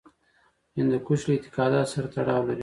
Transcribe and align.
هندوکش 0.77 1.21
له 1.27 1.31
اعتقاداتو 1.35 1.91
سره 1.93 2.07
تړاو 2.15 2.41
لري. 2.47 2.59